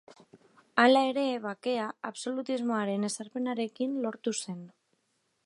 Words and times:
Hala 0.83 1.03
ere, 1.09 1.25
bakea, 1.43 1.83
absolutismoaren 2.11 3.07
ezarpenarekin 3.11 3.95
lortu 4.09 4.35
zen. 4.41 4.67